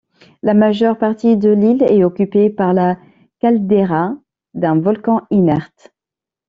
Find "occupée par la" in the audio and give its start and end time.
2.03-2.97